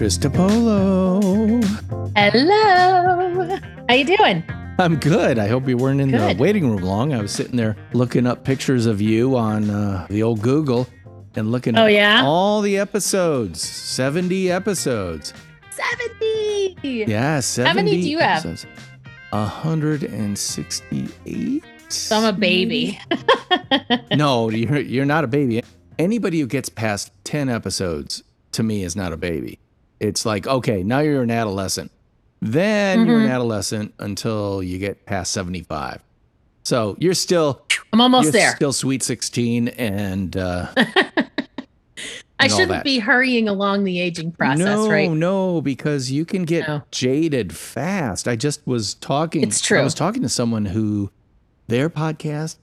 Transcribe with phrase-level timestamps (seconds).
[0.00, 1.20] Trista Polo.
[2.16, 3.58] Hello.
[3.86, 4.42] How you doing?
[4.78, 5.38] I'm good.
[5.38, 6.38] I hope you weren't in Good.
[6.38, 7.12] the waiting room long.
[7.12, 10.88] I was sitting there looking up pictures of you on uh, the old Google
[11.36, 12.22] and looking Oh, at yeah?
[12.24, 15.34] all the episodes, 70 episodes.
[15.70, 17.04] 70.
[17.06, 18.42] Yeah, 70 many do you have?
[19.32, 21.64] 168.
[21.90, 22.98] So I'm a baby.
[24.16, 25.62] no, you're you're not a baby.
[25.98, 28.22] Anybody who gets past 10 episodes
[28.52, 29.58] to me is not a baby.
[30.00, 31.90] It's like, okay, now you're an adolescent.
[32.40, 33.32] Then you're an Mm-hmm.
[33.32, 36.02] adolescent until you get past 75.
[36.64, 38.54] So you're still I'm almost you're there.
[38.56, 44.88] still sweet 16 and uh I and shouldn't be hurrying along the aging process, no,
[44.90, 45.10] right?
[45.10, 46.82] no, because you can get No.
[46.90, 48.26] jaded fast.
[48.26, 49.42] I just was talking.
[49.42, 49.78] It's true.
[49.78, 51.10] I was talking to someone who
[51.68, 52.56] their podcast,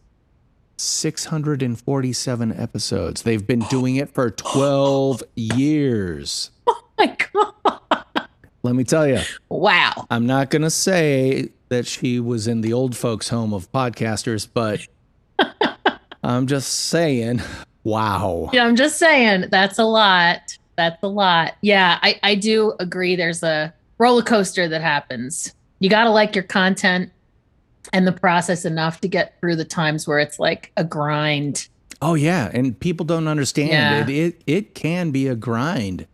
[0.77, 3.21] 647 episodes.
[3.21, 6.49] They've been doing it for 12 years.
[7.07, 8.27] my God.
[8.63, 10.07] Let me tell you, Wow.
[10.09, 14.47] I'm not going to say that she was in the old folks' home of podcasters,
[14.51, 14.85] but
[16.23, 17.41] I'm just saying,
[17.83, 18.49] wow.
[18.53, 20.57] Yeah, I'm just saying that's a lot.
[20.75, 21.55] That's a lot.
[21.61, 23.15] Yeah, I, I do agree.
[23.15, 25.53] There's a roller coaster that happens.
[25.79, 27.11] You got to like your content
[27.93, 31.67] and the process enough to get through the times where it's like a grind.
[32.01, 34.01] Oh yeah, and people don't understand Yeah.
[34.01, 34.09] it.
[34.09, 36.05] It it can be a grind.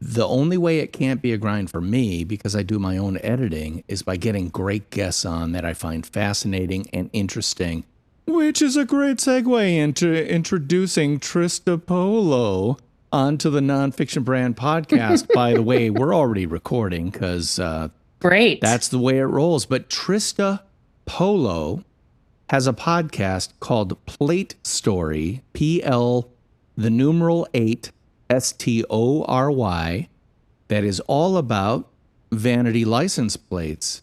[0.00, 3.18] The only way it can't be a grind for me because I do my own
[3.22, 7.84] editing is by getting great guests on that I find fascinating and interesting.
[8.26, 12.78] Which is a great segue into introducing Trista Polo
[13.12, 15.32] onto the Nonfiction Brand podcast.
[15.34, 17.88] By the way, we're already recording because uh,
[18.20, 18.60] Great.
[18.60, 19.66] that's the way it rolls.
[19.66, 20.60] But Trista
[21.06, 21.84] Polo
[22.50, 26.28] has a podcast called Plate Story, P L,
[26.76, 27.92] the numeral eight,
[28.30, 30.08] S T O R Y,
[30.68, 31.88] that is all about
[32.32, 34.02] vanity license plates.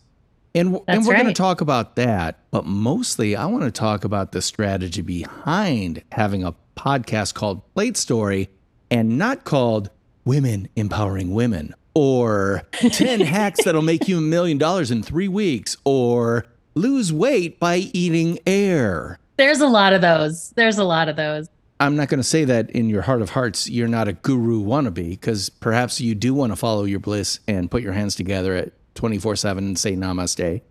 [0.54, 4.34] And, and we're going to talk about that, but mostly I want to talk about
[4.34, 8.50] the strategy behind having a podcast called Plate Story
[8.90, 9.90] and not called
[10.26, 15.78] Women Empowering Women or 10 hacks that'll make you a million dollars in three weeks
[15.86, 16.46] or
[16.76, 19.20] lose weight by eating air.
[19.38, 20.52] There's a lot of those.
[20.52, 21.48] There's a lot of those.
[21.82, 24.64] I'm not going to say that in your heart of hearts, you're not a guru
[24.64, 28.56] wannabe, because perhaps you do want to follow your bliss and put your hands together
[28.56, 30.62] at 24 7 and say namaste.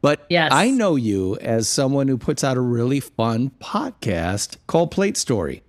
[0.00, 0.52] But Yes.
[0.52, 5.62] I know you as someone who puts out a really fun podcast called Plate Story.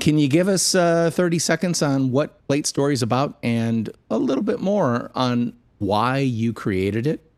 [0.00, 4.16] Can you give us uh, 30 seconds on what Plate Story is about and a
[4.16, 7.30] little bit more on why you created it?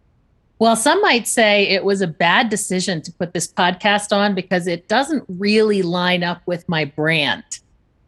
[0.58, 4.66] Well, some might say it was a bad decision to put this podcast on because
[4.66, 7.44] it doesn't really line up with my brand.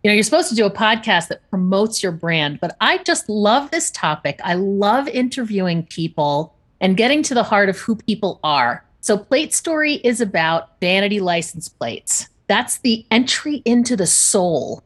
[0.02, 3.28] You know, you're supposed to do a podcast that promotes your brand, but I just
[3.28, 4.40] love this topic.
[4.42, 8.82] I love interviewing people and getting to the heart of who people are.
[9.00, 12.28] So, Plate Story is about vanity license plates.
[12.46, 14.82] That's the entry into the soul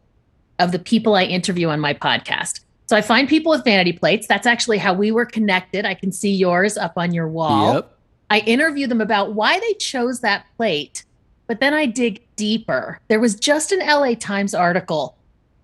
[0.58, 2.61] of the people I interview on my podcast.
[2.86, 4.26] So, I find people with vanity plates.
[4.26, 5.86] That's actually how we were connected.
[5.86, 7.74] I can see yours up on your wall.
[7.74, 7.98] Yep.
[8.30, 11.04] I interview them about why they chose that plate,
[11.46, 12.98] but then I dig deeper.
[13.08, 15.16] There was just an LA Times article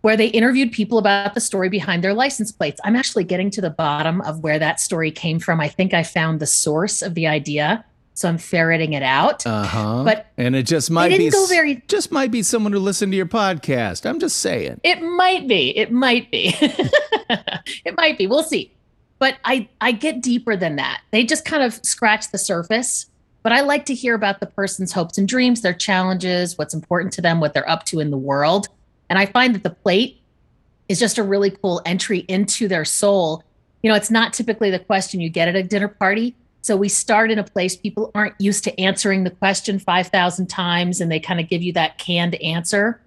[0.03, 2.81] where they interviewed people about the story behind their license plates.
[2.85, 5.61] I'm actually getting to the bottom of where that story came from.
[5.61, 7.85] I think I found the source of the idea,
[8.19, 9.47] so I'm ferreting it out.
[9.47, 10.03] Uh huh.
[10.03, 13.13] But and it just might didn't be go very- just might be someone who listened
[13.13, 14.05] to your podcast.
[14.05, 14.81] I'm just saying.
[14.83, 15.77] It might be.
[15.79, 16.53] It might be.
[16.61, 18.27] it might be.
[18.27, 18.73] We'll see.
[19.21, 21.01] But I I get deeper than that.
[21.13, 23.07] They just kind of scratch the surface.
[23.45, 27.13] But I like to hear about the person's hopes and dreams, their challenges, what's important
[27.15, 28.67] to them, what they're up to in the world.
[29.09, 30.21] And I find that the plate
[30.89, 33.45] is just a really cool entry into their soul.
[33.85, 36.35] You know, it's not typically the question you get at a dinner party.
[36.69, 41.01] So we start in a place people aren't used to answering the question 5,000 times
[41.01, 43.01] and they kind of give you that canned answer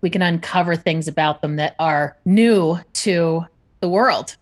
[0.00, 3.46] we can uncover things about them that are new to
[3.78, 4.36] the world.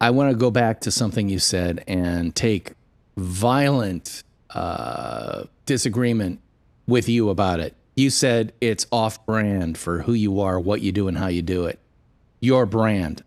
[0.00, 2.74] I want to go back to something you said and take
[3.16, 6.40] violent uh, disagreement
[6.86, 7.74] with you about it.
[7.96, 11.42] You said it's off brand for who you are, what you do, and how you
[11.42, 11.78] do it.
[12.38, 13.24] Your brand.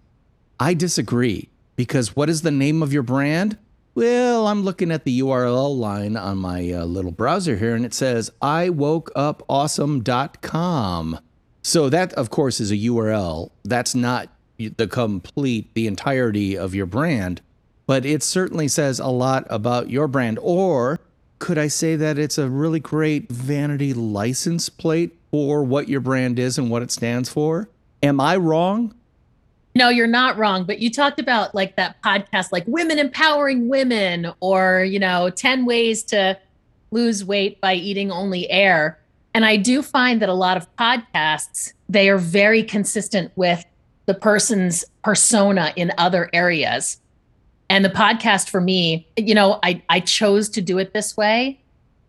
[0.57, 3.57] I disagree because what is the name of your brand?
[3.97, 7.95] Well, I'm looking at the URL line on my uh, little browser here and it
[7.95, 11.19] says iwokeupawesome.com.
[11.63, 13.49] So that of course is a URL.
[13.63, 14.29] That's not
[14.59, 17.41] the complete the entirety of your brand,
[17.87, 20.99] but it certainly says a lot about your brand or
[21.39, 26.37] could I say that it's a really great vanity license plate for what your brand
[26.37, 27.67] is and what it stands for?
[28.03, 28.93] Am I wrong?
[29.77, 30.63] No, you're not wrong.
[30.63, 35.65] But you talked about like that podcast, like women empowering women, or, you know, 10
[35.65, 36.35] ways to
[36.89, 38.97] lose weight by eating only air.
[39.35, 43.63] And I do find that a lot of podcasts, they are very consistent with
[44.07, 46.99] the person's persona in other areas.
[47.69, 51.59] And the podcast for me, you know, I, I chose to do it this way.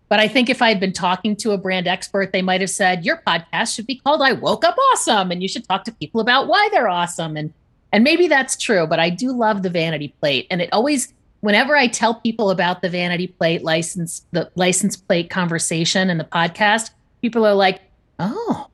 [0.08, 2.70] But I think if I had been talking to a brand expert, they might have
[2.70, 5.30] said, Your podcast should be called I Woke Up Awesome.
[5.30, 7.36] And you should talk to people about why they're awesome.
[7.36, 7.52] And
[7.92, 10.46] and maybe that's true, but I do love the vanity plate.
[10.50, 15.30] And it always, whenever I tell people about the vanity plate license, the license plate
[15.30, 16.90] conversation and the podcast,
[17.22, 17.80] people are like,
[18.18, 18.68] Oh,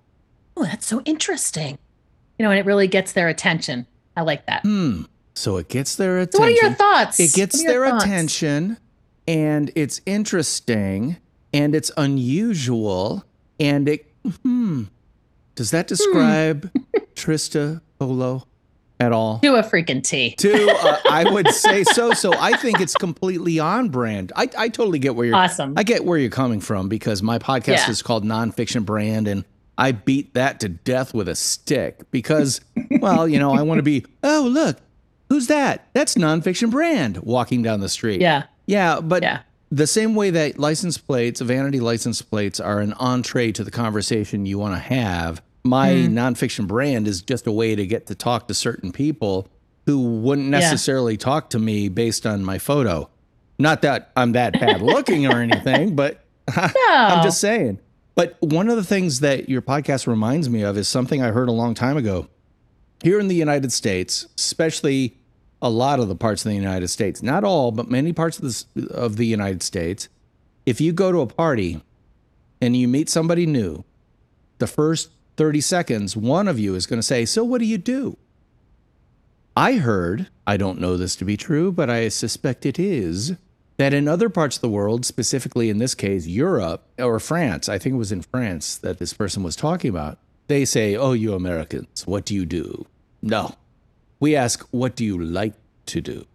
[0.56, 1.78] oh, that's so interesting.
[2.38, 3.87] You know, and it really gets their attention.
[4.16, 4.62] I like that.
[4.62, 5.02] Hmm.
[5.34, 6.32] So it gets their attention.
[6.32, 7.19] So what are your thoughts?
[7.20, 8.04] It gets What are your their thoughts?
[8.04, 8.76] attention
[9.26, 11.16] and it's interesting
[11.54, 13.24] and it's unusual
[13.58, 14.12] and it
[14.42, 14.84] hmm.
[15.54, 16.70] Does that describe
[17.14, 18.46] Trista Polo
[18.98, 19.38] at all?
[19.38, 20.34] Do a freaking T.
[20.36, 22.12] Two, uh, I would say so.
[22.12, 24.32] So I think it's completely on brand.
[24.34, 25.36] I, I totally get where you're.
[25.36, 25.74] Awesome.
[25.76, 27.90] I get where you're coming from because my podcast Yeah.
[27.90, 29.44] is called Nonfiction Brand, and
[29.78, 32.60] I beat that to death with a stick because,
[33.00, 34.04] well, you know, I want to be.
[34.24, 34.78] Oh, look,
[35.28, 35.86] who's that?
[35.92, 38.20] That's Nonfiction Brand walking down the street.
[38.20, 38.44] Yeah.
[38.66, 39.42] Yeah, but Yeah.
[39.75, 44.47] The same way that license plates, vanity license plates, are an entree to the conversation
[44.47, 46.17] you want to have, my Hmm.
[46.19, 49.49] nonfiction brand is just a way to get to talk to certain people
[49.87, 50.61] who wouldn't Yeah.
[50.61, 53.09] necessarily talk to me based on my photo.
[53.59, 56.21] Not that I'm that bad looking or anything, but
[56.56, 56.62] No.
[56.87, 57.79] I'm just saying.
[58.15, 61.49] But one of the things that your podcast reminds me of is something I heard
[61.49, 62.29] a long time ago.
[63.03, 65.17] Here in the United States, especially
[65.64, 68.44] a lot of the parts of the United States, not all, but many parts of
[68.75, 70.11] the, of the United States,
[70.66, 71.82] if you go to a party
[72.61, 73.82] and you meet somebody new,
[74.58, 77.78] the first 30 seconds, one of you is going to say, So what do you
[77.78, 78.19] do?
[79.56, 83.32] I heard, I don't know this to be true, but I suspect it is,
[83.78, 87.78] that in other parts of the world, specifically in this case, Europe or France, I
[87.78, 91.32] think it was in France that this person was talking about, they say, Oh, you
[91.32, 92.87] Americans, what do you do?
[93.22, 93.55] No.
[94.20, 95.55] We ask, What do you like
[95.87, 96.26] to do?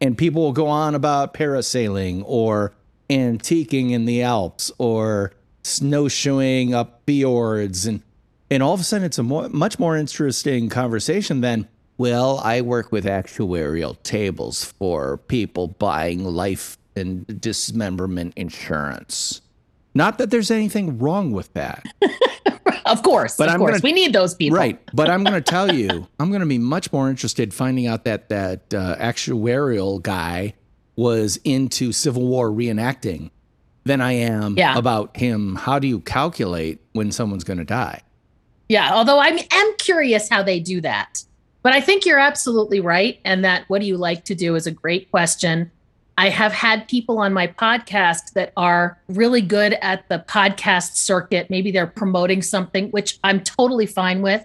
[0.00, 2.72] And people will go on about parasailing or
[3.10, 5.32] antiquing in the Alps or
[5.62, 7.86] snowshoeing up fjords.
[7.86, 8.02] And,
[8.50, 12.60] and all of a sudden, it's a more, much more interesting conversation than, well, I
[12.60, 19.40] work with actuarial tables for people buying life and dismemberment insurance.
[19.94, 21.84] Not that there's anything wrong with that.
[22.88, 23.36] Of course.
[23.36, 23.72] But of I'm course.
[23.72, 24.58] gonna- we need those people.
[24.58, 24.80] Right.
[24.92, 28.04] But I'm going to tell you, I'm going to be much more interested finding out
[28.04, 30.54] that that uh, actuarial guy
[30.96, 33.30] was into Civil War reenacting
[33.84, 34.76] than I am Yeah.
[34.76, 35.54] about him.
[35.54, 38.02] How do you calculate when someone's going to die?
[38.68, 38.92] Yeah.
[38.94, 41.22] Although I am curious how they do that.
[41.62, 43.18] But I think you're absolutely right.
[43.24, 45.70] And that what do you like to do is a great question.
[46.18, 51.48] I have had people on my podcast that are really good at the podcast circuit.
[51.48, 54.44] Maybe they're promoting something, which I'm totally fine with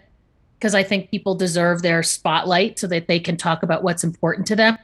[0.59, 4.45] because I think people deserve their spotlight so that they can talk about what's important
[4.47, 4.77] to them.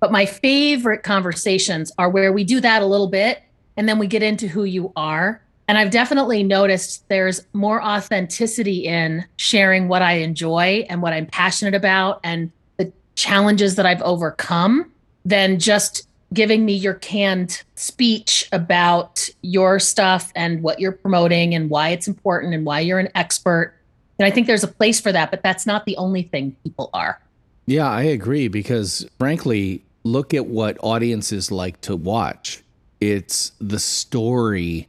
[0.00, 3.40] But my favorite conversations are where we do that a little bit
[3.76, 5.40] and then we get into who you are.
[5.68, 11.26] And I've definitely noticed there's more authenticity in sharing what I enjoy and what I'm
[11.26, 14.91] passionate about and the challenges that I've overcome
[15.24, 21.68] than just giving me your canned speech about your stuff and what you're promoting and
[21.68, 23.74] why it's important and why you're an expert.
[24.18, 26.90] And I think there's a place for that, but that's not the only thing people
[26.94, 27.20] are.
[27.66, 32.62] Yeah, I agree because frankly, look at what audiences like to watch.
[33.00, 34.88] It's the story,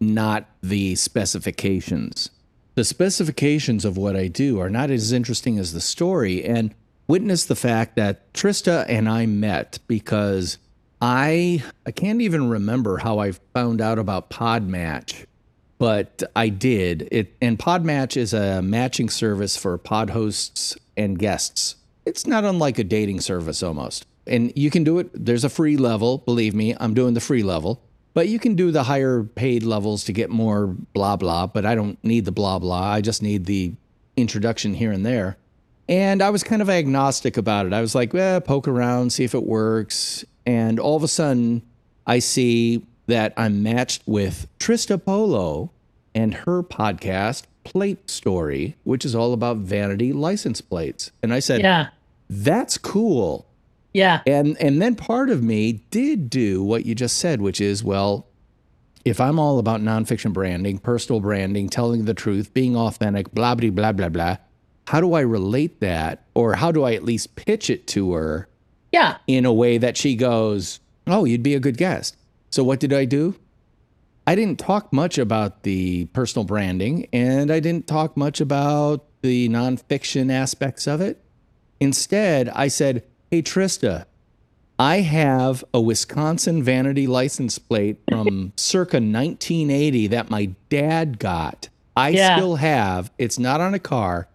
[0.00, 2.30] not the specifications.
[2.74, 6.44] The specifications of what I do are not as interesting as the story.
[6.44, 6.74] And
[7.10, 10.58] witness the fact that Trista and I met because
[11.02, 15.26] I I can't even remember how I found out about Podmatch,
[15.78, 17.08] but I did.
[17.10, 21.74] It and Podmatch is a matching service for pod hosts and guests.
[22.06, 24.06] It's not unlike a dating service almost.
[24.26, 25.10] And you can do it.
[25.12, 26.18] There's a free level.
[26.18, 27.82] Believe me, I'm doing the free level.
[28.14, 31.48] But you can do the higher paid levels to get more blah blah.
[31.48, 32.92] But I don't need the blah blah.
[32.92, 33.74] I just need the
[34.16, 35.38] introduction here and there.
[35.90, 37.72] And I was kind of agnostic about it.
[37.72, 40.24] I was like, well, poke around, see if it works.
[40.46, 41.62] And all of a sudden,
[42.06, 45.72] I see that I'm matched with Trista Polo
[46.14, 51.10] and her podcast, Plate Story, which is all about vanity license plates.
[51.24, 51.88] And I said, Yeah.
[52.28, 53.46] that's cool.
[53.92, 54.20] Yeah.
[54.28, 58.28] And and then part of me did do what you just said, which is, well,
[59.04, 63.70] if I'm all about nonfiction branding, personal branding, telling the truth, being authentic, blah blah
[63.70, 64.36] blah blah blah,
[64.86, 66.24] how do I relate that?
[66.34, 68.48] Or how do I at least pitch it to her
[68.92, 69.16] Yeah.
[69.26, 72.16] in a way that she goes, Oh, you'd be a good guest.
[72.50, 73.34] So what did I do?
[74.26, 79.48] I didn't talk much about the personal branding and I didn't talk much about the
[79.48, 81.20] nonfiction aspects of it.
[81.80, 84.04] Instead, I said, Hey, Trista,
[84.78, 91.68] I have a Wisconsin vanity license plate from circa 1980 that my dad got.
[91.96, 92.36] I Yeah.
[92.36, 93.10] still have.
[93.18, 94.28] It's not on a car,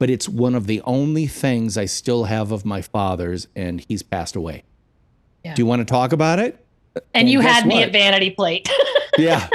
[0.00, 4.02] but it's one of the only things I still have of my father's, and he's
[4.02, 4.64] passed away.
[5.44, 5.54] Yeah.
[5.54, 6.64] Do you want to talk about it?
[7.14, 7.84] And Well, you had me what?
[7.84, 8.68] at Vanity Plate.
[9.18, 9.48] Yeah.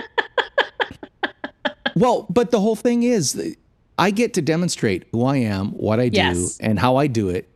[1.96, 3.56] well, but the whole thing is,
[3.98, 6.60] I get to demonstrate who I am, what I do, Yes.
[6.60, 7.50] and how I do it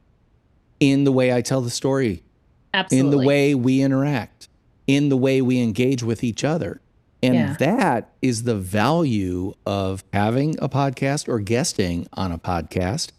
[0.80, 2.24] in the way I tell the story
[2.74, 3.00] Absolutely.
[3.06, 4.48] in the way we interact,
[4.88, 6.82] in the way we engage with each other.
[7.22, 7.54] And Yeah.
[7.60, 13.10] that is the value of having a podcast or guesting on a podcast.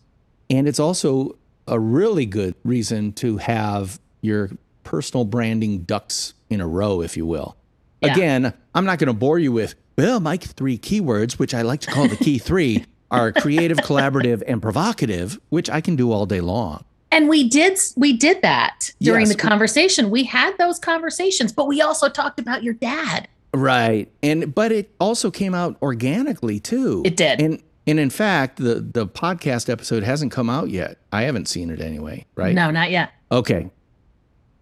[0.49, 4.51] And it's also a really good reason to have your
[4.85, 7.57] personal branding ducks in a row, if you will.
[8.03, 8.13] Yeah.
[8.15, 11.81] Again, I'm not going to bore you with, well, my three keywords, which I like
[11.83, 16.25] to call the key three, are creative, collaborative, and provocative, which I can do all
[16.27, 16.85] day long.
[17.13, 19.35] And we did we did that during Yes.
[19.37, 20.11] the conversation.
[20.11, 23.27] We had those conversations, but we also talked about your dad.
[23.55, 24.11] Right.
[24.23, 27.03] And but it also came out organically too.
[27.05, 27.41] It did.
[27.41, 30.99] And and in fact, the the podcast episode hasn't come out yet.
[31.13, 32.55] I haven't seen it anyway, right?
[32.55, 33.11] No, not yet.
[33.33, 33.71] Okay.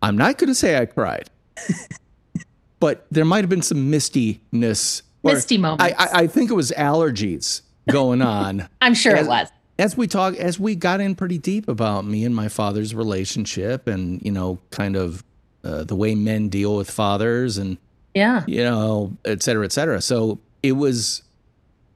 [0.00, 1.28] I'm not going to say I cried.
[2.80, 5.02] but there might have been some mistiness.
[5.24, 5.82] Misty moments.
[5.82, 8.68] I, I I think it was allergies going on.
[8.80, 9.48] I'm sure as- it was.
[9.78, 13.86] as we talk as we got in pretty deep about me and my father's relationship
[13.88, 15.24] and you know kind of
[15.64, 17.76] uh, the way men deal with fathers and
[18.18, 18.42] Yeah.
[18.46, 20.00] you know, et cetera, et cetera.
[20.00, 21.22] So it was,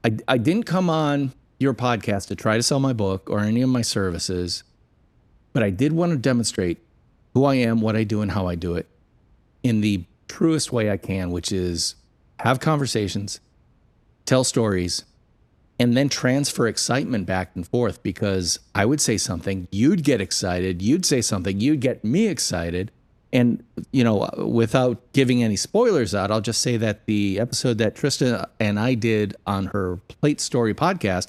[0.05, 3.62] I, I didn't come on your podcast to try to sell my book or any
[3.62, 4.62] of my services,
[5.52, 6.79] but I did want to demonstrate
[7.35, 8.87] who I am, what I do, and how I do it
[9.62, 11.97] in the truest way I can, which is
[12.41, 13.41] have conversations,
[14.25, 15.05] tell stories,
[15.79, 20.83] and then transfer excitement back and forth because I would say something, you'd get excited,
[20.83, 22.93] you'd say something, you'd get me excited.
[23.33, 27.95] And, you know, without giving any spoilers out, I'll just say that the episode that
[27.97, 31.29] Trista and I did on her Plate Story podcast,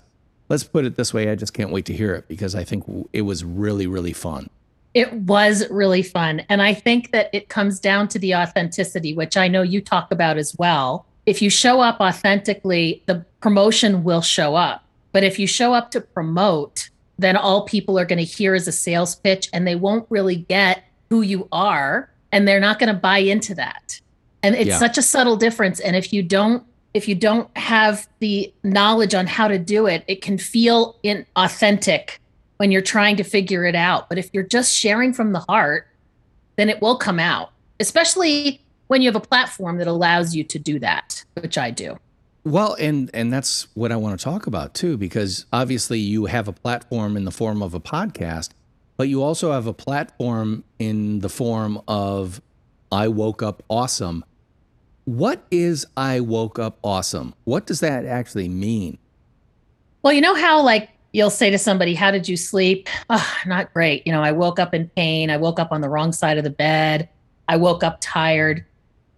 [0.49, 2.83] let's put it this way, I just can't wait to hear it because I think
[3.13, 4.49] it was really, really fun.
[4.93, 6.41] It was really fun.
[6.49, 10.11] And I think that it comes down to the authenticity, which I know you talk
[10.11, 11.05] about as well.
[11.25, 14.83] If you show up authentically, the promotion will show up.
[15.13, 18.67] But if you show up to promote, then all people are going to hear is
[18.67, 20.83] a sales pitch and they won't really get
[21.13, 24.01] who you are and they're not going to buy into that.
[24.41, 24.79] And it's Yeah.
[24.79, 26.63] such a subtle difference and if you don't
[26.95, 32.17] if you don't have the knowledge on how to do it, it can feel inauthentic
[32.57, 34.09] when you're trying to figure it out.
[34.09, 35.87] But if you're just sharing from the heart,
[36.55, 40.59] then it will come out, especially when you have a platform that allows you to
[40.59, 41.97] do that, which I do.
[42.43, 46.47] Well, and and that's what I want to talk about too, because obviously you have
[46.47, 48.49] a platform in the form of a podcast,
[48.97, 52.41] but you also have a platform in the form of
[52.91, 54.23] I woke up awesome.
[55.05, 57.33] What is I woke up awesome?
[57.43, 58.97] What does that actually mean?
[60.03, 63.73] Well, you know how like you'll say to somebody, "How did you sleep?" Oh, not
[63.73, 64.05] great.
[64.05, 65.29] You know, I woke up in pain.
[65.29, 67.09] I woke up on the wrong side of the bed.
[67.47, 68.65] I woke up tired.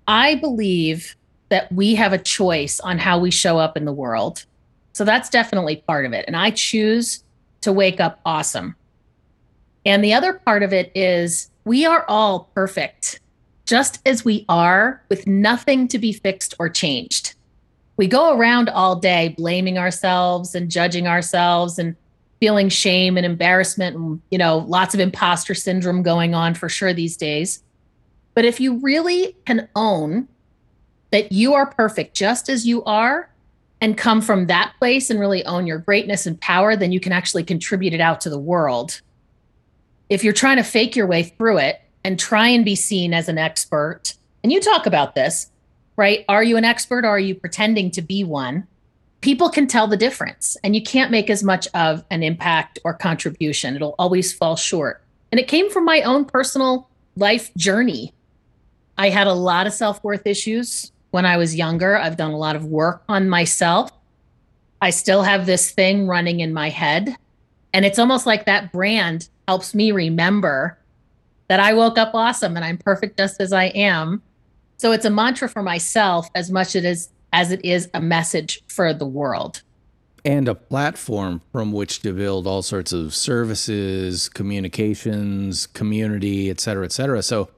[0.08, 1.16] I believe
[1.50, 4.46] that we have a choice on how we show up in the world.
[4.94, 6.26] So that's definitely part of it.
[6.28, 7.24] And I choose
[7.62, 8.76] to wake up awesome.
[9.86, 13.20] And the other part of it is we are all perfect,
[13.66, 17.36] just as we are, with nothing to be fixed or changed.
[17.98, 21.96] We go around all day blaming ourselves and judging ourselves and
[22.40, 26.94] feeling shame and embarrassment and you know lots of imposter syndrome going on for sure
[26.94, 27.64] these days.
[28.34, 30.28] But if you really can own
[31.12, 33.30] that you are perfect just as you are
[33.80, 37.14] and come from that place and really own your greatness and power then you can
[37.14, 39.02] actually contribute it out to the world
[40.10, 43.30] if you're trying to fake your way through it and try and be seen as
[43.30, 45.50] an expert and you talk about this
[45.96, 46.26] right?
[46.28, 48.68] Are you an expert or are you pretending to be one?
[49.22, 52.94] People can tell the difference, and you can't make as much of an impact or
[52.94, 53.76] contribution.
[53.76, 55.02] It'll always fall short.
[55.32, 58.14] And it came from my own personal life journey.
[58.98, 61.98] I had a lot of self worth issues when I was younger.
[61.98, 63.92] I've done a lot of work on myself.
[64.82, 67.16] I still have this thing running in my head.
[67.74, 70.78] And it's almost like that brand helps me remember
[71.48, 74.22] that I woke up awesome and I'm perfect just as I am.
[74.78, 78.64] So it's a mantra for myself as much it is as it is a message
[78.68, 79.62] for the world.
[80.24, 86.84] and a platform from which to build all sorts of services, communications, community, et cetera,
[86.84, 87.22] et cetera.
[87.22, 87.50] So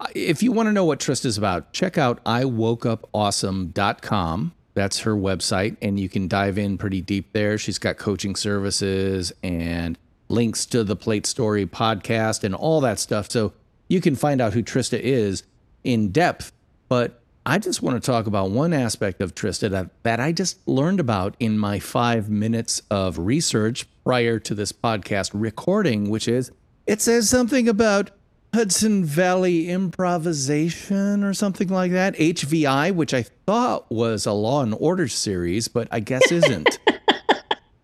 [0.00, 4.52] uh, if you want to know what Trista is about, check out iwokeupawesome.com.
[4.74, 7.58] That's her website, and you can dive in pretty deep there.
[7.58, 9.98] She's got coaching services and
[10.34, 13.30] links to the Plate Story podcast and all that stuff.
[13.30, 13.52] So
[13.88, 15.44] you can find out who Trista is
[15.84, 16.52] in depth.
[16.88, 20.66] But I just want to talk about one aspect of Trista that, that I just
[20.66, 26.50] learned about in my five minutes of research prior to this podcast recording, which is
[26.86, 28.10] it says something about
[28.54, 32.14] Hudson Valley improvisation or something like that.
[32.16, 36.78] HVI, which I thought was a Law and Order series, but I guess isn't.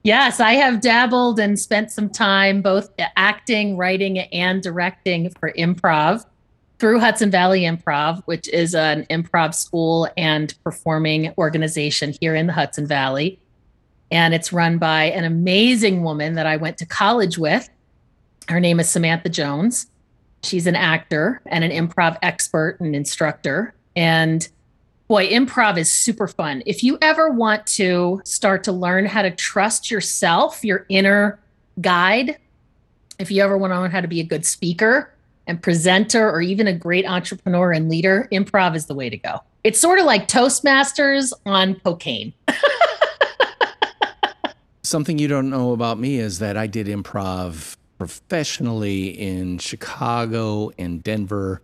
[0.02, 6.24] yes, I have dabbled and spent some time both acting, writing, and directing for improv
[6.78, 12.54] through Hudson Valley Improv, which is an improv school and performing organization here in the
[12.54, 13.38] Hudson Valley.
[14.10, 17.68] And it's run by an amazing woman that I went to college with.
[18.48, 19.86] Her name is Samantha Jones.
[20.42, 23.74] She's an actor and an improv expert and instructor.
[23.94, 24.48] And
[25.10, 26.62] boy, improv is super fun.
[26.66, 31.40] If you ever want to start to learn how to trust yourself, your inner
[31.80, 32.38] guide,
[33.18, 35.12] if you ever want to learn how to be a good speaker,
[35.48, 39.40] and presenter or even a great entrepreneur and leader, improv is the way to go.
[39.64, 42.32] It's sort of like Toastmasters on cocaine.
[44.84, 51.02] Something you don't know about me is that I did improv professionally in Chicago and
[51.02, 51.62] Denver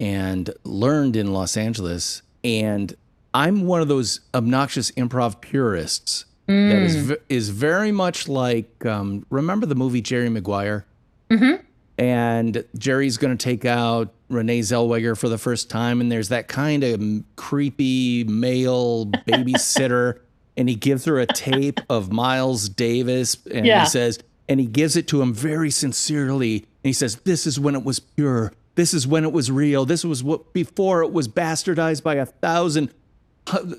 [0.00, 2.22] and learned in Los Angeles.
[2.44, 2.94] And
[3.34, 6.70] I'm one of those obnoxious improv purists mm.
[6.70, 7.16] that is, mm.
[7.28, 10.86] is very much like um, remember the movie Jerry Maguire?
[11.30, 11.64] Mm-hmm
[11.98, 16.46] and Jerry's going to take out Renee Zellweger for the first time, and there's that
[16.46, 17.02] kind of
[17.34, 20.20] creepy male babysitter,
[20.56, 23.80] and he gives her a tape of Miles Davis, and yeah.
[23.82, 27.58] he says, and he gives it to him very sincerely, and he says, "This is
[27.58, 28.52] when it was pure.
[28.78, 29.84] This is when it was real.
[29.84, 32.94] This was what before it was bastardized by a thousand,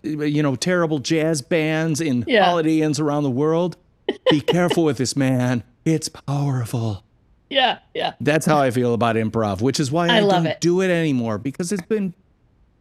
[0.04, 2.44] you know, terrible jazz bands in yeah.
[2.44, 3.78] Holiday Inns around the world.
[4.30, 5.64] Be careful with this man.
[5.86, 7.06] It's powerful."
[7.50, 8.16] yeah, yeah.
[8.20, 10.60] That's how I feel about improv, which is why I, I don't it.
[10.60, 12.14] do it anymore because it's been.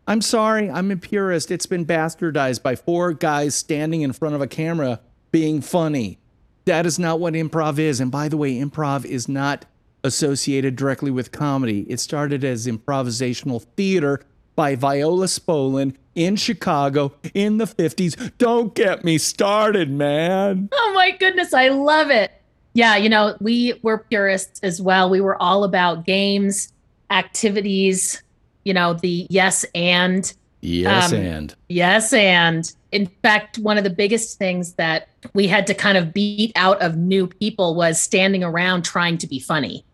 [0.09, 1.53] I'm sorry, I'm a purist.
[1.53, 4.99] It's been bastardized by four guys standing in front of a camera
[5.31, 6.19] being funny.
[6.65, 8.01] That is not what improv is.
[8.01, 9.67] And by the way, improv is not
[10.05, 11.87] associated directly with comedy.
[11.89, 14.21] It started as improvisational theater
[14.57, 18.33] by Viola Spolin in Chicago in the 50s.
[18.39, 20.69] Don't get me started, man.
[20.73, 22.33] Oh my goodness, I love it.
[22.75, 25.09] Yeah, you know, we were purists as well.
[25.11, 26.73] We were all about games,
[27.11, 28.23] activities,
[28.65, 30.33] you know, the yes and.
[30.61, 31.55] Yes um, and.
[31.69, 32.73] Yes and.
[32.91, 36.81] In fact, one of the biggest things that we had to kind of beat out
[36.83, 39.85] of new people was standing around trying to be funny.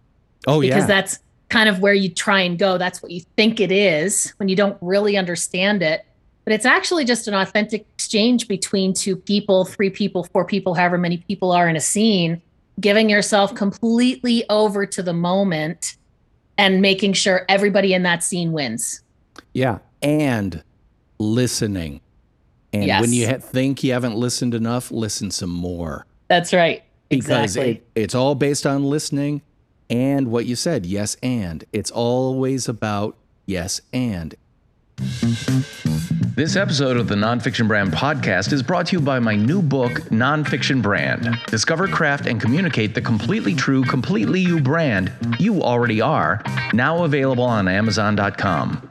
[0.47, 0.75] Oh, because yeah.
[0.75, 2.79] Because that's kind of where you try and go.
[2.79, 6.05] That's what you think it is when you don't really understand it.
[6.45, 10.99] But it's actually just an authentic exchange between two people, three people, four people, however
[10.99, 12.43] many people are in a scene
[12.81, 15.97] giving yourself completely over to the moment
[16.59, 19.03] and making sure everybody in that scene wins.
[19.53, 19.79] Yeah.
[20.03, 20.63] And
[21.19, 22.01] listening.
[22.73, 23.01] And yes.
[23.01, 26.07] when you ha- think you haven't listened enough, listen some more.
[26.29, 26.83] That's right.
[27.09, 27.71] Because exactly.
[27.73, 29.43] it, it's all based on listening
[29.95, 31.65] and what you said, yes, and.
[31.73, 34.35] It's always about yes, and.
[36.35, 39.93] This episode of the Nonfiction Brand podcast is brought to you by my new book,
[40.11, 46.43] Nonfiction Brand Discover, Craft, and Communicate the Completely True, Completely You brand you already are,
[46.73, 48.91] now available on Amazon.com.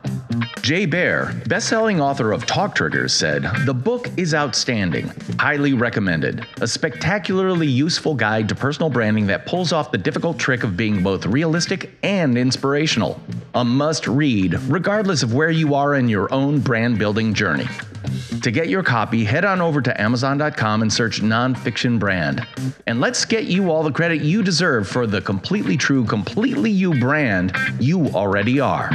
[0.62, 6.46] Jay Baer, best-selling author of Talk Triggers, said, "The book is outstanding, highly recommended.
[6.62, 11.04] A spectacularly useful guide to personal branding that pulls off the difficult trick of being
[11.04, 13.22] both realistic and inspirational.
[13.56, 17.68] A must-read, regardless of where you are in your own brand building journey."
[18.42, 22.46] To get your copy, head on over to Amazon.com and search Nonfiction Brand.
[22.88, 26.94] And let's get you all the credit you deserve for the completely true, completely you
[27.00, 28.92] brand you already are.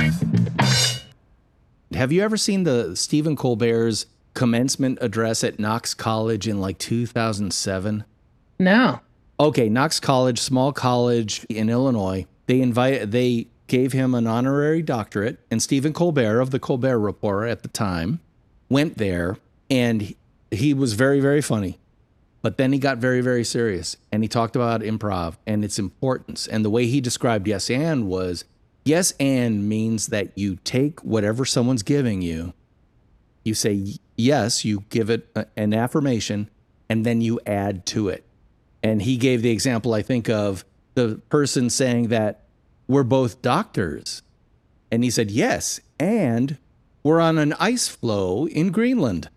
[1.94, 8.04] Have you ever seen the Stephen Colbert's commencement address at Knox College in like 2007?
[8.58, 9.00] No.
[9.40, 12.26] Okay, Knox College, small college in Illinois.
[12.46, 17.48] They invite they gave him an honorary doctorate, and Stephen Colbert of the Colbert Report
[17.48, 18.20] at the time
[18.68, 19.36] went there,
[19.70, 20.14] and
[20.50, 21.78] he was very very funny.
[22.42, 26.46] But then he got very very serious, and he talked about improv and its importance.
[26.46, 28.44] And the way he described yes and was
[28.88, 32.54] Yes and means that you take whatever someone's giving you,
[33.44, 36.48] you say yes, you give it a, an affirmation,
[36.88, 38.24] and then you add to it.
[38.82, 42.44] And he gave the example, I think, of the person saying that
[42.86, 44.22] we're both doctors.
[44.90, 46.56] And he said, yes, and
[47.02, 49.28] we're on an ice floe in Greenland,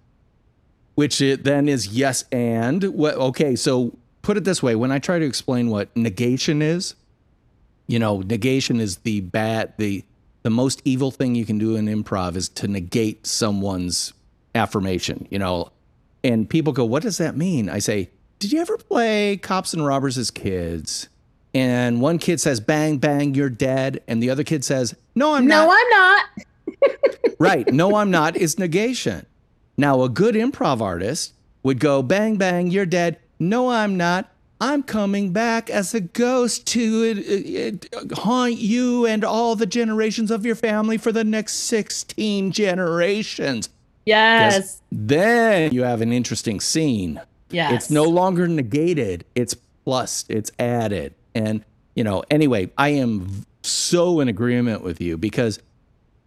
[0.96, 2.86] which it then is yes, and.
[2.86, 6.96] Okay, so put it this way when I try to explain what negation is,
[7.91, 10.04] you know, negation is the bad, the,
[10.43, 14.13] the most evil thing you can do in improv is to negate someone's
[14.56, 15.71] affirmation, you know.
[16.23, 17.69] And people go, What does that mean?
[17.69, 21.10] I say, Did you ever play Cops and Robbers as kids?
[21.54, 24.01] And one kid says, Bang, bang, you're dead.
[24.08, 25.67] And the other kid says, No, I'm no, not.
[25.67, 27.36] No, I'm not.
[27.39, 27.73] right.
[27.73, 29.25] No, I'm not is negation.
[29.75, 33.19] Now, a good improv artist would go, Bang, bang, you're dead.
[33.38, 34.32] No, I'm not.
[34.62, 40.30] I'm coming back as a ghost to uh, uh, haunt you and all the generations
[40.30, 43.69] of your family for the next 16 generations.
[44.06, 44.80] Yes.
[44.91, 47.19] Then you have an interesting scene.
[47.50, 47.74] Yes.
[47.74, 51.15] It's no longer negated, it's plus, it's added.
[51.34, 55.60] And, you know, anyway, I am so in agreement with you because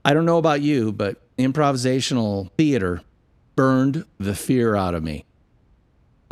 [0.04, 3.00] I don't know about you, but improvisational theater
[3.54, 5.24] burned the fear out of me.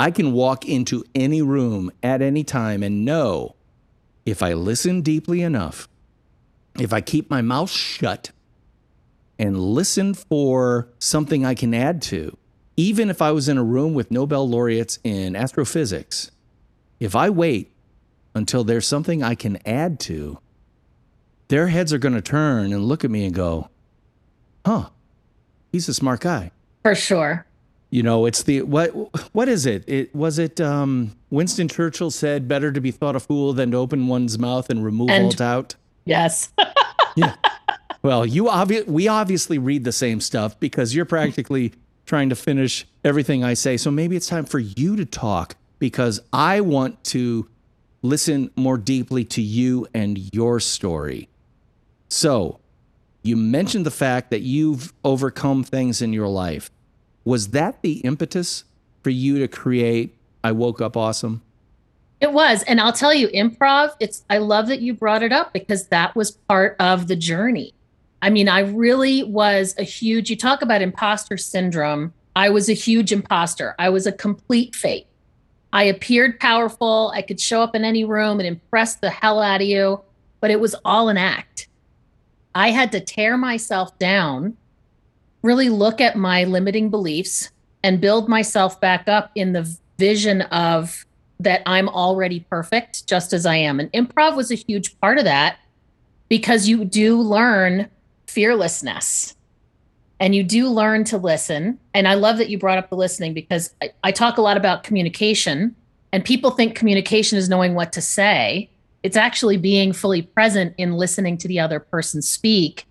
[0.02, 3.54] I can walk into any room at any time and know
[4.26, 5.88] if I listen deeply enough,
[6.76, 8.32] if I keep my mouth shut
[9.38, 12.36] and listen for something I can add to,
[12.76, 16.32] even if I was in a room with Nobel laureates in astrophysics,
[16.98, 17.72] if I wait
[18.34, 20.40] until there's something I can add to,
[21.46, 23.68] their heads are going to turn and look at me and go,
[24.66, 24.88] huh,
[25.70, 26.50] he's a smart guy.
[26.82, 27.46] For sure.
[27.92, 28.88] You know, it's the what
[29.34, 29.84] what is it?
[29.86, 33.76] It was it um Winston Churchill said better to be thought a fool than to
[33.76, 35.76] open one's mouth and remove And- all doubt.
[36.04, 36.50] Yes.
[37.14, 37.34] Yeah.
[38.02, 41.74] Well, you obvi- we obviously read the same stuff because you're practically
[42.06, 43.76] trying to finish everything I say.
[43.76, 47.46] So maybe it's time for you to talk because I want to
[48.00, 51.28] listen more deeply to you and your story.
[52.08, 52.60] So,
[53.22, 56.70] you mentioned the fact that you've overcome things in your life.
[57.24, 58.64] Was that the impetus
[59.02, 61.42] for you to create I Woke Up Awesome?
[62.20, 62.62] It was.
[62.64, 66.14] And I'll tell you, improv, it's I love that you brought it up because that
[66.14, 67.74] was part of the journey.
[68.22, 72.14] I mean, I really was a huge, you talk about imposter syndrome.
[72.36, 73.74] I was a huge imposter.
[73.78, 75.08] I was a complete fake.
[75.72, 77.12] I appeared powerful.
[77.14, 80.02] I could show up in any room and impress the hell out of you,
[80.40, 81.66] but it was all an act.
[82.54, 84.56] I had to tear myself down,
[85.42, 87.50] really look at my limiting beliefs
[87.82, 91.04] and build myself back up in the vision of
[91.40, 93.80] that I'm already perfect just as I am.
[93.80, 95.58] And improv was a huge part of that
[96.28, 97.88] because you do learn
[98.26, 99.34] fearlessness
[100.20, 101.80] and you do learn to listen.
[101.94, 104.56] And I love that you brought up the listening because I, I talk a lot
[104.56, 105.74] about communication,
[106.12, 108.70] and people think communication is knowing what to say.
[109.02, 112.86] It's actually being fully present in listening to the other person speak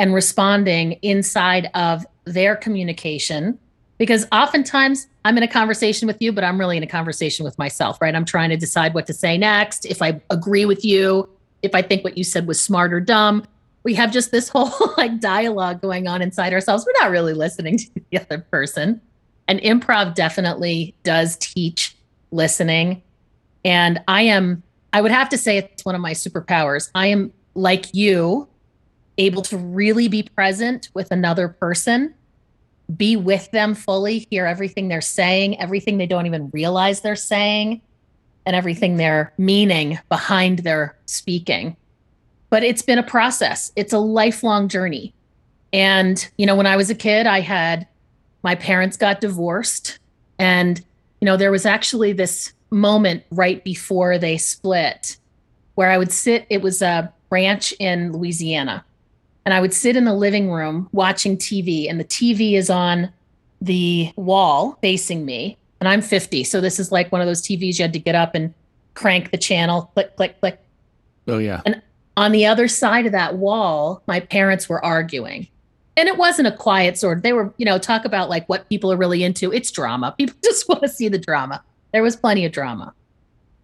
[0.00, 3.58] and responding inside of their communication
[3.98, 7.58] because oftentimes I'm in a conversation with you, but I'm really in a conversation with
[7.58, 8.14] myself, right?
[8.14, 11.28] I'm trying to decide what to say next, if I agree with you,
[11.60, 13.44] if I think what you said was smart or dumb.
[13.82, 16.86] We have just this whole like dialogue going on inside ourselves.
[16.86, 19.02] We're not really listening to the other person.
[19.48, 21.94] And improv definitely does teach
[22.30, 23.02] listening.
[23.66, 24.62] And I am,
[24.94, 26.90] I would have to say it's one of my superpowers.
[26.94, 28.48] I am like you,
[29.18, 32.14] able to really be present with another person
[32.96, 37.80] be with them fully, hear everything they're saying, everything they don't even realize they're saying,
[38.46, 41.76] and everything they're meaning behind their speaking.
[42.48, 45.14] But it's been a process, it's a lifelong journey.
[45.72, 47.86] And, you know, when I was a kid, I had
[48.42, 49.98] my parents got divorced.
[50.38, 50.84] And,
[51.20, 55.16] you know, there was actually this moment right before they split
[55.76, 58.84] where I would sit, it was a ranch in Louisiana
[59.50, 63.12] and I would sit in the living room watching TV, and the TV is on
[63.60, 65.58] the wall facing me.
[65.80, 66.44] And I'm 50.
[66.44, 68.54] So this is like one of those TVs you had to get up and
[68.94, 70.60] crank the channel, click, click, click.
[71.26, 71.62] Oh, yeah.
[71.66, 71.82] And
[72.16, 75.48] on the other side of that wall, my parents were arguing.
[75.96, 77.24] And it wasn't a quiet sort.
[77.24, 79.52] They were, you know, talk about like what people are really into.
[79.52, 80.14] It's drama.
[80.16, 81.60] People just want to see the drama.
[81.92, 82.94] There was plenty of drama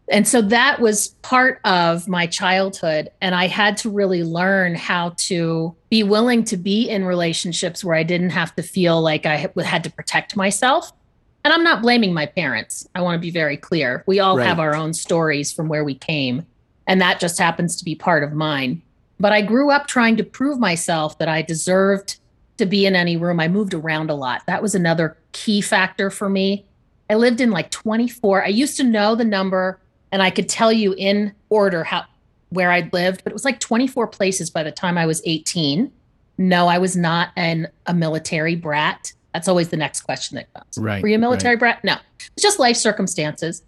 [0.08, 5.10] and so that was part of my childhood and i had to really learn how
[5.16, 9.36] to be willing to be in relationships where i didn't have to feel like i
[9.64, 10.92] had to protect myself.
[11.44, 14.02] And i'm not blaming my parents i want to be very clear.
[14.06, 14.46] We all Right.
[14.46, 16.46] have our own stories from where we came
[16.86, 18.82] and that just happens to be part of mine.
[19.18, 22.18] But i grew up trying to prove myself that i deserved
[22.58, 23.38] to be in any room.
[23.38, 24.40] I moved around a lot.
[24.46, 26.64] That was another key factor for me.
[27.10, 28.42] I lived in like 24.
[28.44, 29.78] I used to know the number
[30.16, 32.06] and I could tell you in order how
[32.48, 35.92] where I'd lived, but it was like 24 places by the time I was 18.
[36.38, 39.12] No, I was not an a military brat.
[39.34, 40.78] That's always the next question that comes.
[40.78, 41.02] Right.
[41.02, 41.60] Were you a military right.
[41.60, 41.84] brat?
[41.84, 41.96] No.
[42.34, 43.62] It's just life circumstances.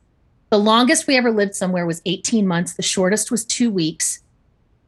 [0.49, 2.73] The longest we ever lived somewhere was 18 months.
[2.73, 4.23] The shortest was two weeks.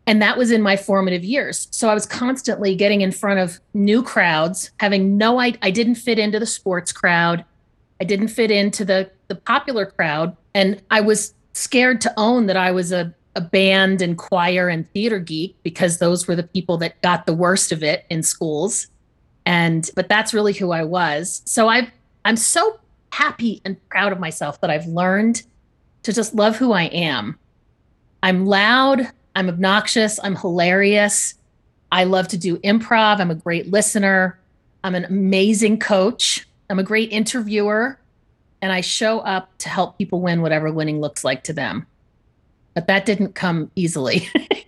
[0.07, 1.69] And that was in my formative years.
[1.73, 5.97] So I was constantly getting in front of new crowds, having no I, I didn't
[5.97, 7.45] fit into the sports crowd.
[8.01, 10.39] I didn't fit into the the popular crowd.
[10.55, 14.89] And I was scared to own that I was a, a band and choir and
[14.91, 18.87] theater geek because those were the people that got the worst of it in schools.
[19.47, 21.43] And but that's really who I was.
[21.45, 21.91] So I've
[22.25, 22.79] I'm so
[23.13, 25.43] happy and proud of myself that I've learned
[26.03, 27.39] to just love who I am.
[28.23, 31.35] I'm loud, I'm obnoxious, I'm hilarious.
[31.93, 33.21] I love to do improv.
[33.21, 34.39] I'm a great listener.
[34.85, 36.47] I'm an amazing coach.
[36.69, 37.99] I'm a great interviewer.
[38.63, 41.87] And I show up to help people win whatever winning looks like to them.
[42.75, 44.29] But that didn't come easily.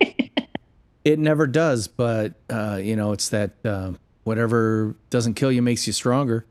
[1.03, 5.85] It never does, but uh, you know, it's that uh, whatever doesn't kill you makes
[5.85, 6.45] you stronger.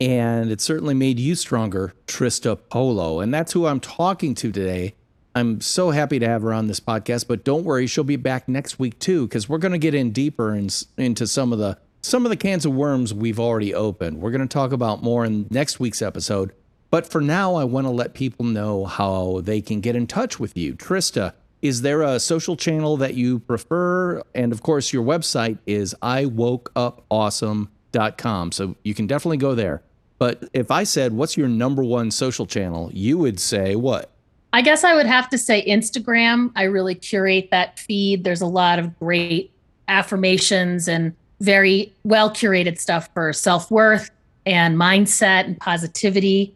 [0.00, 3.20] And it certainly made you stronger, Trista Polo.
[3.20, 4.94] And that's who I'm talking to today.
[5.34, 8.48] I'm so happy to have her on this podcast, but don't worry, she'll be back
[8.48, 11.78] next week too, because we're going to get in deeper in, into some of the
[12.02, 14.20] some of the cans of worms we've already opened.
[14.20, 16.52] We're going to talk about more in next week's episode.
[16.94, 20.38] But for now, I want to let people know how they can get in touch
[20.38, 20.74] with you.
[20.74, 24.22] Trista, is there a social channel that you prefer?
[24.32, 28.52] And of course, your website is iwokeupawesome.com.
[28.52, 29.82] So you can definitely go there.
[30.20, 34.12] But if I said, what's your number one social channel, you would say what?
[34.52, 36.52] I guess I would have to say Instagram.
[36.54, 38.22] I really curate that feed.
[38.22, 39.50] There's a lot of great
[39.88, 44.12] affirmations and very well curated stuff for self worth
[44.46, 46.54] and mindset and positivity.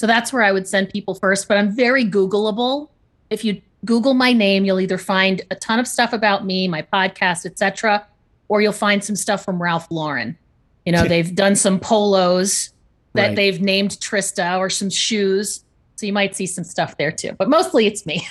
[0.00, 1.46] So that's where I would send people first.
[1.46, 2.88] But I'm very Googleable.
[3.28, 6.80] If you Google my name, you'll either find a ton of stuff about me, my
[6.80, 8.06] podcast, etc.,
[8.48, 10.38] or you'll find some stuff from Ralph Lauren.
[10.86, 12.70] You know, they've done some polos
[13.12, 13.36] that Right.
[13.36, 15.62] they've named Trista or some shoes.
[15.96, 17.32] So you might see some stuff there too.
[17.32, 18.26] But mostly it's me.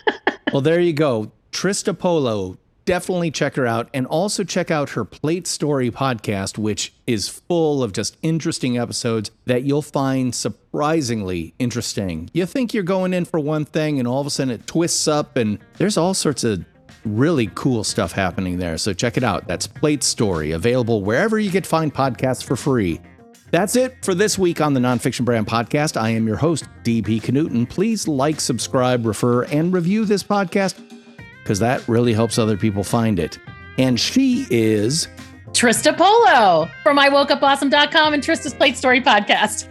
[0.54, 1.32] well, there you go.
[1.52, 2.56] Trista Polo.
[2.90, 7.84] Definitely check her out and also check out her Plate Story podcast, which is full
[7.84, 12.28] of just interesting episodes that you'll find surprisingly interesting.
[12.32, 15.06] You think you're going in for one thing and all of a sudden it twists
[15.06, 16.64] up, and there's all sorts of
[17.04, 18.76] really cool stuff happening there.
[18.76, 19.46] So check it out.
[19.46, 23.00] That's Plate Story, available wherever you get find podcasts for free.
[23.52, 25.96] That's it for this week on the Nonfiction Brand Podcast.
[25.96, 27.70] I am your host, DP Knudten.
[27.70, 30.89] Please like, subscribe, refer, and review this podcast
[31.50, 33.36] because that really helps other people find it.
[33.76, 35.08] And she is
[35.48, 39.66] Trista Polo from iwokeupawesome.com and Trista's Plate Story podcast.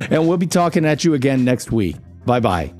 [0.10, 1.94] and we'll be talking at you again next week.
[2.26, 2.74] Bye bye.